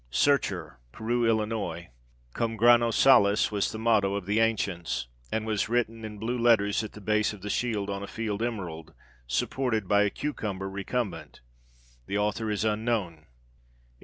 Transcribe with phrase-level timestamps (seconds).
[0.09, 1.83] "Searcher," Peru, Ill.
[2.33, 6.83] Cum grano salis was the motto of the ancients, and was written in blue letters
[6.83, 8.95] at the base of the shield on a field emerald,
[9.27, 11.41] supported by a cucumber recumbent.
[12.07, 13.27] The author is unknown.